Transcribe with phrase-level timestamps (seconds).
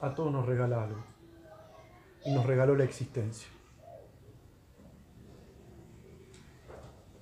[0.00, 1.02] A todos nos regala algo.
[2.24, 3.48] Y nos regaló la existencia.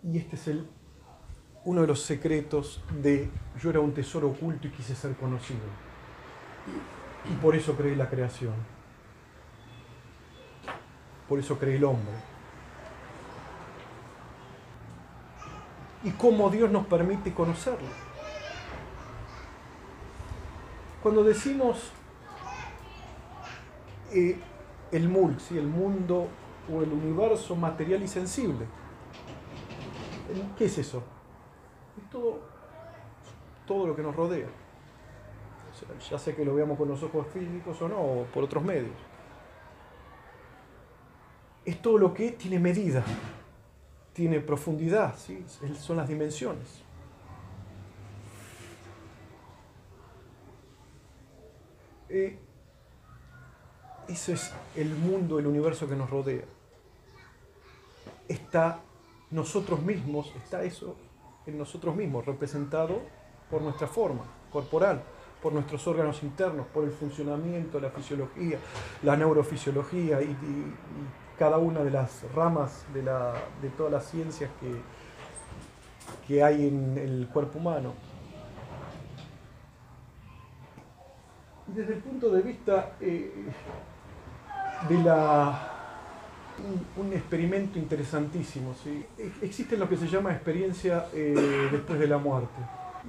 [0.03, 0.50] Y este es
[1.64, 3.30] uno de los secretos de
[3.61, 5.61] yo era un tesoro oculto y quise ser conocido.
[7.30, 8.55] Y por eso creé la creación.
[11.29, 12.15] Por eso creé el hombre.
[16.05, 17.88] Y cómo Dios nos permite conocerlo.
[21.01, 21.92] Cuando decimos
[24.15, 24.37] eh,
[24.91, 26.29] el MUL, el mundo
[26.73, 28.66] o el universo material y sensible,
[30.57, 31.03] ¿qué es eso?
[31.98, 32.41] Es todo,
[33.67, 34.48] todo lo que nos rodea.
[36.11, 38.97] ya sé que lo veamos con los ojos físicos o no, o por otros medios.
[41.65, 43.05] Es todo lo que tiene medida,
[44.12, 45.45] tiene profundidad, ¿sí?
[45.79, 46.83] son las dimensiones.
[52.08, 52.39] Eh,
[54.08, 56.45] ese es el mundo, el universo que nos rodea.
[58.28, 58.81] Está
[59.31, 60.97] nosotros mismos, está eso
[61.47, 63.00] en nosotros mismos, representado
[63.50, 65.03] por nuestra forma corporal,
[65.42, 68.58] por nuestros órganos internos, por el funcionamiento, la fisiología,
[69.03, 70.36] la neurofisiología y,
[71.39, 74.77] cada una de las ramas de, la, de todas las ciencias que,
[76.28, 77.95] que hay en el cuerpo humano.
[81.67, 83.33] Desde el punto de vista eh,
[84.88, 85.72] de la
[86.97, 88.75] un, experimento interesantísimo.
[88.83, 89.05] ¿sí?
[89.41, 92.55] Existen lo que se llama experiencia eh, después de la muerte.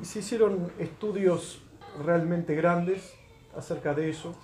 [0.02, 1.62] Se hicieron estudios
[2.04, 3.14] realmente grandes
[3.56, 4.36] acerca de eso.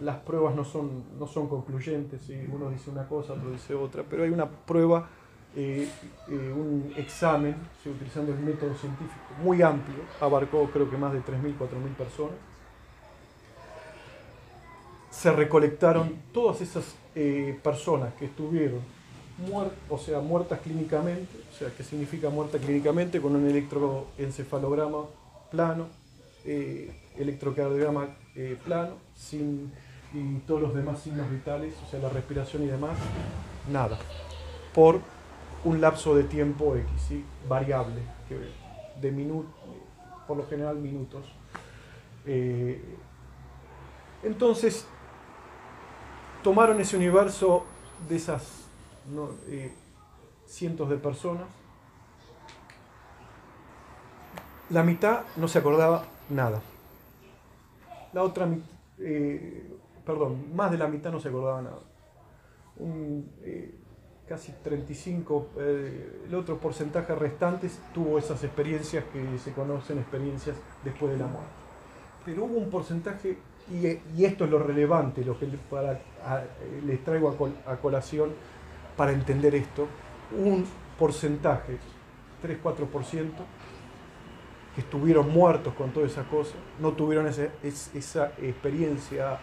[0.00, 2.38] Las, pruebas no son, no son concluyentes, ¿sí?
[2.52, 5.08] uno dice una cosa, otro dice otra, pero hay una prueba,
[5.56, 5.88] eh,
[6.28, 11.58] eh, un examen, utilizando el método científico muy amplio, abarcó creo que más de 3.000,
[11.58, 12.49] 4.000 personas
[15.20, 18.80] se recolectaron todas esas eh, personas que estuvieron
[19.36, 25.04] muertas, o sea, muertas clínicamente, o sea, que significa muerta clínicamente con un electroencefalograma
[25.50, 25.88] plano,
[26.46, 29.70] eh, electrocardiograma eh, plano, sin,
[30.14, 32.96] y todos los demás signos vitales, o sea, la respiración y demás,
[33.70, 33.98] nada,
[34.74, 35.00] por
[35.64, 38.00] un lapso de tiempo X, variable,
[38.98, 39.52] de minutos,
[40.26, 41.26] por lo general minutos.
[44.22, 44.86] entonces,
[46.42, 47.64] tomaron ese universo
[48.08, 48.64] de esas
[49.48, 49.72] eh,
[50.46, 51.46] cientos de personas.
[54.70, 56.60] La mitad no se acordaba nada.
[58.12, 58.48] La otra,
[58.98, 59.70] eh,
[60.04, 61.80] perdón, más de la mitad no se acordaba nada.
[63.42, 63.74] Eh,
[64.26, 71.18] casi 35, el otro porcentaje restante tuvo esas experiencias que se conocen, experiencias después de
[71.18, 71.50] la muerte.
[72.24, 73.38] Pero hubo un porcentaje
[73.68, 75.48] y, esto es lo relevante, lo que
[76.84, 78.32] les traigo a, colación
[78.96, 79.86] para entender esto,
[80.36, 80.66] un
[80.98, 81.78] porcentaje,
[82.42, 83.30] 3-4%,
[84.74, 89.38] que estuvieron muertos con toda esa cosa, no tuvieron esa, esa experiencia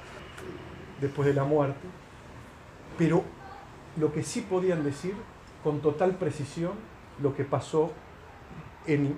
[1.02, 1.88] después de la muerte,
[2.98, 3.24] pero
[3.98, 5.14] lo que sí podían decir
[5.64, 6.74] con total precisión
[7.22, 7.92] lo que pasó
[8.86, 9.18] en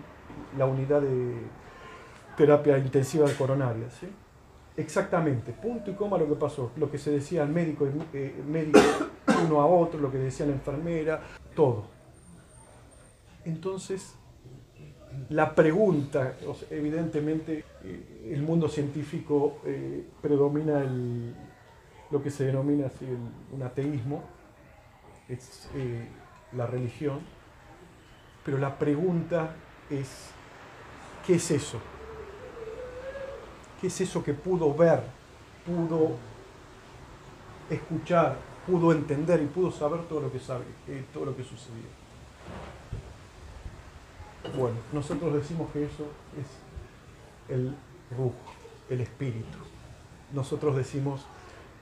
[0.58, 1.36] la unidad de
[2.38, 3.90] terapia intensiva coronaria.
[3.92, 4.08] ¿sí?
[4.80, 8.80] Exactamente, punto y coma lo que pasó, lo que se decía al médico, eh, médico
[9.46, 11.22] uno a otro, lo que decía la enfermera,
[11.54, 11.84] todo.
[13.44, 14.16] Entonces,
[15.30, 16.36] la pregunta,
[16.70, 21.36] evidentemente eh, el mundo científico eh, predomina el,
[22.10, 23.06] lo que se denomina así
[23.52, 24.24] un ateísmo,
[25.28, 25.70] es
[26.54, 27.20] la religión,
[28.44, 29.56] pero la pregunta
[29.92, 30.32] es,
[31.28, 31.80] ¿qué es eso?
[33.80, 35.04] ¿Qué es eso que pudo ver,
[35.66, 36.18] pudo
[37.70, 41.86] escuchar, pudo entender y pudo saber todo lo que sabe, eh, todo lo que sucedió?
[44.58, 47.76] Bueno, nosotros decimos que eso es el
[48.18, 48.34] ruj,
[48.90, 49.58] el espíritu.
[50.34, 51.26] Nosotros decimos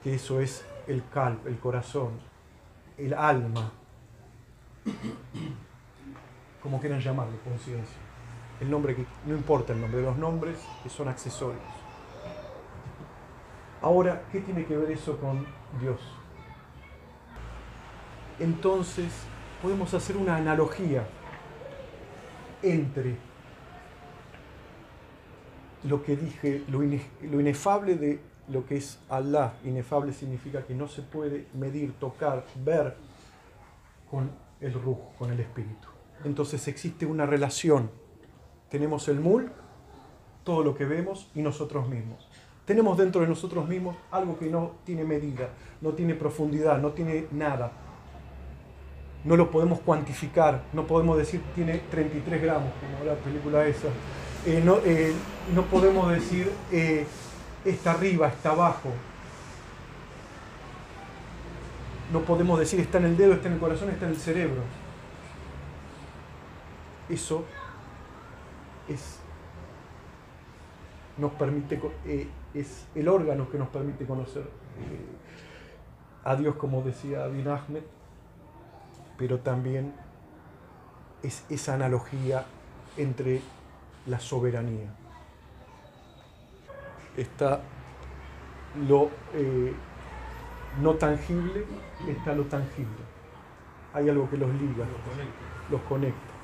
[0.02, 2.10] que eso es el cal, el corazón,
[2.96, 3.72] el alma,
[6.62, 7.96] como quieran llamarlo, conciencia.
[8.60, 11.62] El nombre que no importa el nombre, los nombres que son accesorios.
[13.80, 15.46] Ahora, ¿qué tiene que ver eso con
[15.80, 16.00] Dios?
[18.40, 19.12] Entonces,
[19.62, 21.06] podemos hacer una analogía
[22.62, 23.16] entre
[25.84, 29.54] lo que dije, lo, inefable de lo que es Allah.
[29.64, 32.96] Inefable significa que no se puede medir, tocar, ver
[34.10, 34.28] con
[34.60, 35.88] el ruj, con el espíritu.
[36.24, 37.92] Entonces existe una relación.
[38.70, 39.52] Tenemos el mul,
[40.42, 42.27] todo lo que vemos, y nosotros mismos
[42.68, 45.48] Tenemos dentro de nosotros mismos algo que no tiene medida,
[45.80, 47.72] no tiene profundidad, no tiene nada.
[49.24, 53.88] No lo podemos cuantificar, no podemos decir tiene 33 gramos, como la película esa.
[54.44, 55.14] Eh, no, eh,
[55.54, 57.06] no, podemos decir eh,
[57.64, 58.90] está arriba, está abajo.
[62.12, 64.60] No podemos decir está en el dedo, está en el corazón, está en el cerebro.
[67.08, 67.46] Eso
[68.90, 69.20] es,
[71.16, 71.80] nos permite,
[72.54, 74.48] es el órgano que nos permite conocer
[76.24, 77.82] a Dios, como decía Abin Ahmed,
[79.16, 79.94] pero también
[81.22, 82.44] es esa analogía
[82.96, 83.40] entre
[84.06, 84.94] la soberanía.
[87.16, 87.60] Está
[88.86, 89.74] lo eh,
[90.80, 91.64] no tangible,
[92.06, 93.08] está lo tangible.
[93.92, 94.86] Hay algo que los liga,
[95.70, 96.34] los conecta.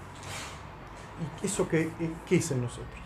[1.43, 1.91] ¿Y eso qué,
[2.27, 3.04] qué es en nosotros?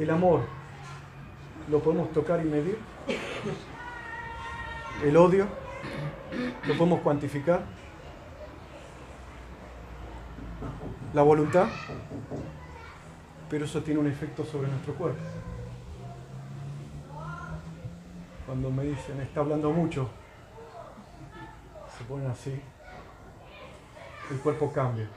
[0.00, 0.40] El amor,
[1.70, 2.78] ¿lo podemos tocar y medir?
[5.04, 5.46] El odio,
[6.66, 7.62] ¿lo podemos cuantificar?
[11.12, 11.66] la voluntad,
[13.48, 15.20] pero eso tiene un efecto sobre nuestro cuerpo.
[18.46, 20.08] Cuando me dicen, está hablando mucho,
[21.96, 22.60] se ponen así,
[24.30, 25.08] el cuerpo cambia.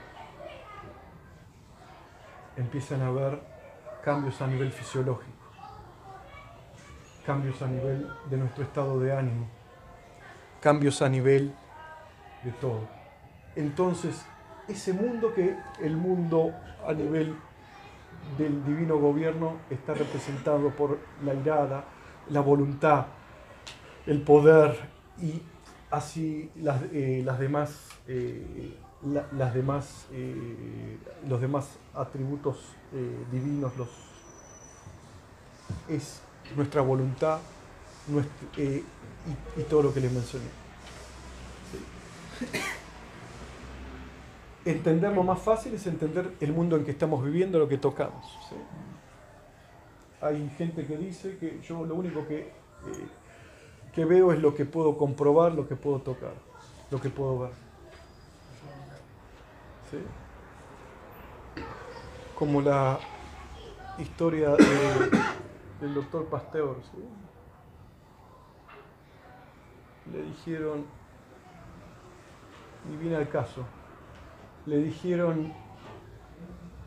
[2.56, 3.53] Empiezan a haber
[4.04, 5.32] cambios a nivel fisiológico,
[7.24, 9.48] cambios a nivel de nuestro estado de ánimo,
[10.60, 11.54] cambios a nivel
[12.44, 12.86] de todo.
[13.56, 14.26] Entonces,
[14.68, 16.52] ese mundo que el mundo
[16.86, 17.34] a nivel
[18.36, 21.84] del divino gobierno está representado por la irada,
[22.28, 23.06] la voluntad,
[24.06, 24.76] el poder
[25.18, 25.40] y
[25.90, 28.76] así las, eh, demás, eh,
[29.32, 30.98] las demás eh,
[31.28, 32.74] los demás atributos
[33.32, 33.88] divinos los,
[35.88, 36.20] es
[36.56, 37.38] nuestra voluntad
[38.56, 38.82] y,
[39.68, 40.44] todo lo que les mencioné
[44.64, 48.24] entenderlo más fácil es entender el mundo en que estamos viviendo, lo que tocamos.
[50.20, 52.52] Hay gente que dice que yo lo único que, eh,
[53.94, 56.34] que veo es lo que puedo comprobar, lo que puedo tocar,
[56.90, 57.50] lo que puedo ver.
[62.36, 62.98] Como la
[63.98, 64.50] historia
[65.80, 66.76] del doctor Pasteur.
[70.12, 70.84] Le dijeron,
[72.92, 73.64] y viene al caso,
[74.66, 75.52] le dijeron,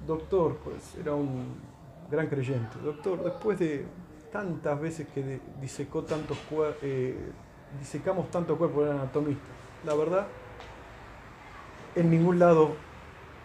[0.06, 1.56] doctor, pues era un
[2.12, 3.88] gran creyente, doctor, después de
[4.32, 6.38] tantas veces que disecó tantos
[6.84, 7.32] eh,
[7.80, 9.48] disecamos tanto cuerpo, era anatomista,
[9.84, 10.28] la verdad,
[11.96, 12.76] en ningún lado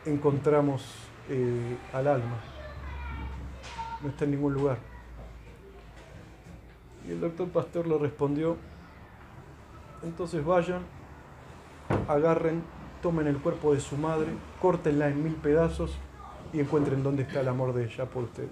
[0.04, 1.11] encontramos
[1.92, 2.36] al alma,
[4.02, 4.78] no está en ningún lugar.
[7.06, 8.56] Y el doctor Pastor le respondió,
[10.02, 10.82] entonces vayan,
[12.08, 12.62] agarren
[13.02, 14.28] tomen el cuerpo de su madre,
[14.60, 15.98] córtenla en mil pedazos
[16.52, 18.50] y encuentren dónde está el amor de ella por ustedes.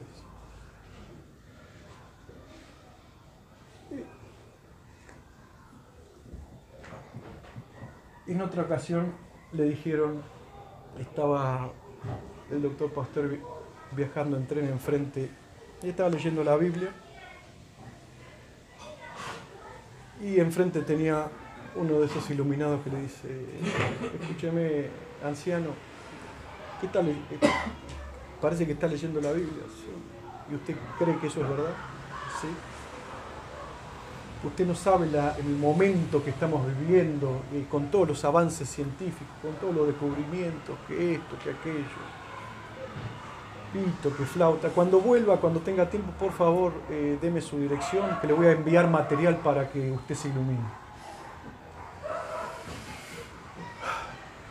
[8.26, 9.12] En otra ocasión
[9.52, 10.22] le dijeron,
[10.98, 11.70] estaba
[12.50, 13.38] el doctor Pastor
[13.92, 15.30] viajando en tren enfrente
[15.82, 16.90] y estaba leyendo la Biblia
[20.20, 21.28] y enfrente tenía
[21.74, 23.28] uno de esos iluminados que le dice,
[24.20, 24.86] escúcheme,
[25.24, 25.70] anciano,
[26.80, 27.14] ¿qué tal?
[28.40, 29.62] Parece que está leyendo la Biblia.
[30.50, 31.72] ¿Y usted cree que eso es verdad?
[32.40, 32.48] ¿Sí?
[34.46, 35.06] Usted no sabe
[35.38, 40.76] el momento que estamos viviendo eh, con todos los avances científicos, con todos los descubrimientos,
[40.88, 42.19] que esto, que aquello.
[43.72, 44.68] Pito, que flauta.
[44.70, 48.52] Cuando vuelva, cuando tenga tiempo, por favor, eh, deme su dirección, que le voy a
[48.52, 50.58] enviar material para que usted se ilumine.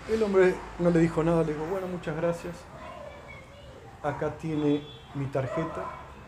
[0.09, 2.55] El hombre no le dijo nada, le dijo, bueno, muchas gracias.
[4.01, 4.83] Acá tiene
[5.15, 5.83] mi tarjeta.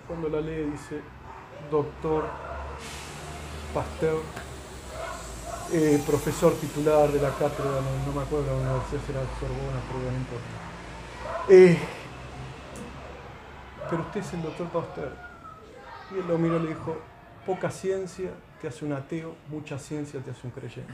[0.05, 1.01] Cuando la lee dice,
[1.71, 2.25] doctor
[3.74, 4.19] Pasteur,
[5.71, 7.71] eh, profesor titular de la cátedra,
[8.05, 12.00] no, me acuerdo, la universidad será Sorbona, pero no importa.
[13.91, 15.13] Pero usted es el doctor Pasteur.
[16.12, 16.98] Y él lo miró y le dijo,
[17.45, 18.31] poca ciencia
[18.62, 20.93] te hace un ateo, mucha ciencia te hace un creyente.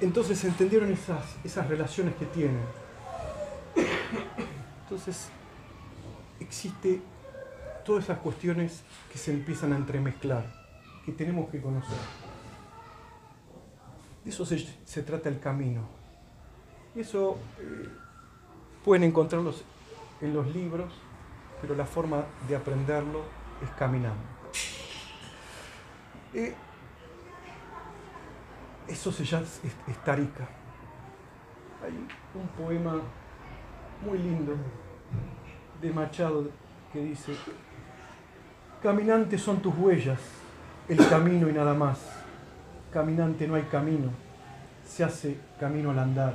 [0.00, 2.64] Entonces entendieron esas, esas relaciones que tienen.
[4.82, 5.28] Entonces
[6.40, 7.00] existe
[7.84, 10.44] todas esas cuestiones que se empiezan a entremezclar,
[11.04, 12.19] que tenemos que conocer.
[14.24, 15.82] De eso se, trata el camino.
[16.94, 17.88] Eso eh,
[18.84, 19.64] pueden encontrarlos
[20.20, 20.92] en los libros,
[21.60, 23.22] pero la forma de aprenderlo
[23.62, 24.22] es caminando.
[26.34, 26.54] Eh,
[28.88, 29.46] eso se llama
[29.88, 30.48] Estarica.
[31.82, 31.92] Hay
[32.34, 33.00] un poema
[34.04, 34.54] muy lindo
[35.80, 36.48] de Machado
[36.92, 37.32] que dice,
[38.82, 40.20] caminantes son tus huellas,
[40.88, 42.19] el camino y nada más.
[42.92, 44.10] Caminante no hay camino,
[44.84, 46.34] se hace camino al andar.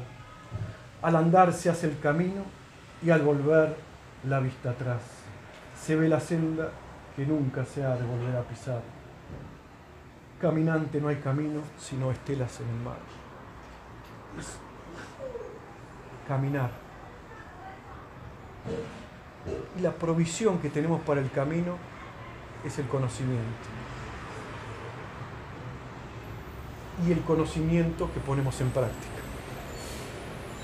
[1.01, 2.43] Al andar se hace el camino
[3.03, 3.75] y al volver
[4.23, 5.01] la vista atrás.
[5.77, 6.71] Se ve la senda
[7.15, 8.81] que nunca se ha de volver a pisar.
[10.39, 12.97] Caminante no hay camino, sino estelas en el mar.
[16.27, 16.71] caminar.
[19.77, 21.77] Y la provisión que tenemos para el camino
[22.63, 23.84] es el conocimiento.
[27.05, 29.21] Y el conocimiento que ponemos en práctica.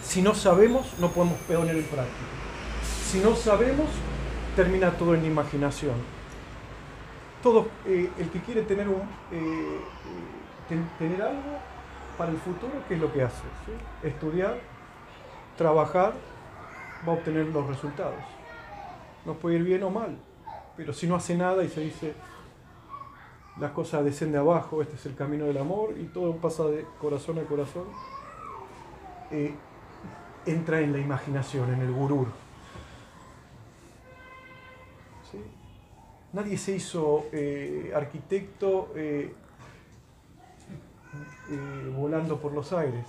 [0.04, 2.42] Si no sabemos, no podemos poner en práctica.
[2.84, 3.88] Si no sabemos,
[4.56, 5.96] termina todo en imaginación.
[7.44, 9.80] Todo eh, el que quiere tener, un, eh,
[10.70, 11.60] eh, tener algo
[12.18, 13.42] para el futuro, ¿qué es lo que hace?
[14.04, 14.60] Estudiar,
[15.58, 16.14] trabajar,
[17.08, 18.24] va a obtener los resultados.
[19.26, 20.18] Nos puede ir bien o mal,
[20.78, 22.14] pero si no hace nada y se dice,
[23.60, 27.39] las cosas descienden abajo, este es el camino del amor y todo pasa de corazón
[27.39, 27.84] a corazón,
[29.31, 29.53] eh,
[30.46, 32.27] entra en la imaginación, en el gurur.
[36.34, 39.34] Nadie se hizo eh, arquitecto eh,
[41.98, 43.05] volando por los aires,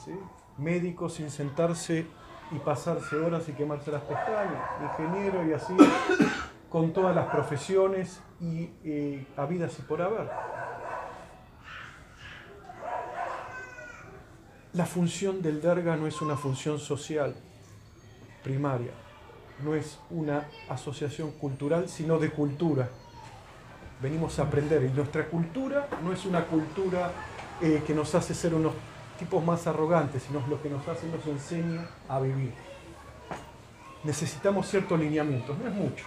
[0.58, 2.04] médico sin sentarse
[2.50, 5.72] y pasarse horas y quemarse las pestañas, ingeniero y así
[6.73, 10.26] con todas las profesiones y eh, habidas y por haber.
[14.73, 17.35] La función del Derga no es una función social
[18.43, 18.93] primaria,
[19.62, 22.88] no es una asociación cultural, sino de cultura.
[24.00, 27.12] Venimos a aprender y nuestra cultura no es una cultura
[27.61, 28.73] eh, que nos hace ser unos
[29.19, 32.55] tipos más arrogantes, sino lo que nos hace, nos enseña a vivir.
[34.05, 36.07] Necesitamos ciertos lineamientos, no es mucho,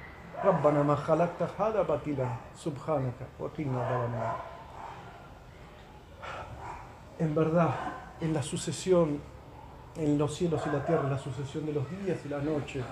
[0.44, 4.36] ربنا ما خلقت هذا باطلا سبحانك وقنا عذاب النار
[7.18, 7.70] En verdad,
[8.20, 9.20] en la sucesión,
[9.96, 12.84] en los cielos y la tierra, la sucesión de los días y la noche,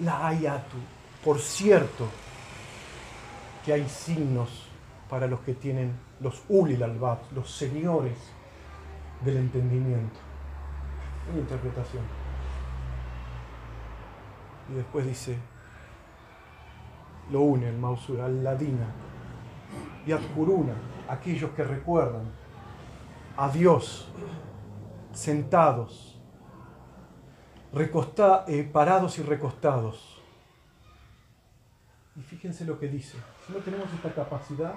[0.00, 0.78] la ayatu,
[1.22, 2.06] por cierto,
[3.62, 4.68] que hay signos
[5.10, 8.16] para los que tienen los ulil albab, los señores
[9.20, 10.18] del entendimiento.
[11.30, 12.02] Una interpretación.
[14.69, 15.37] Y después dice,
[17.31, 18.87] lo une el Mausur, al-Ladina,
[20.05, 20.73] y Adkuruna,
[21.09, 22.31] aquellos que recuerdan
[23.35, 24.09] a Dios
[25.11, 26.19] sentados,
[27.73, 30.21] eh, parados y recostados.
[32.15, 34.75] Y fíjense lo que dice, si no tenemos esta capacidad,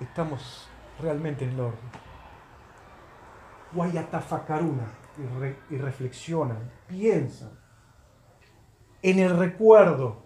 [0.00, 0.68] estamos
[1.00, 1.90] realmente en el orden.
[3.72, 4.86] Guayatafacaruna
[5.70, 7.59] y, y reflexionan, piensan
[9.02, 10.16] en el recuerdo,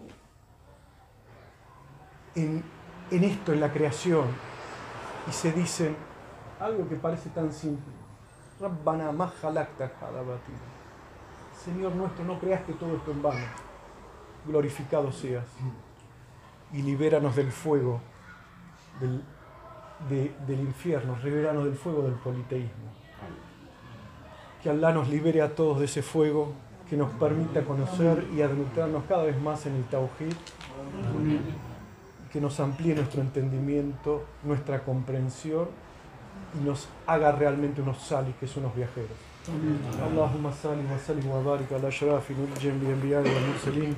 [2.35, 2.63] en,
[3.09, 4.25] esto, en la creación,
[5.27, 5.95] y se dicen
[6.59, 7.93] algo que parece tan simple.
[11.63, 13.45] Señor nuestro, no creaste todo esto en vano.
[14.45, 15.45] Glorificado seas.
[16.71, 18.01] Y libéranos del fuego
[18.99, 19.23] del,
[20.45, 22.93] del infierno, libéranos del fuego del politeísmo.
[24.61, 26.53] Que Allah nos libere a todos de ese fuego,
[26.89, 30.33] que nos permita conocer y adentrarnos cada vez más en el Tawhid,
[32.31, 35.67] que nos amplíe nuestro entendimiento, nuestra comprensión
[36.59, 39.17] y nos haga realmente unos salis, que son unos viajeros.
[40.03, 43.95] Allahumma salli wa sallim wa barik ala sharafi nul jambi anbiya'i wa mursalin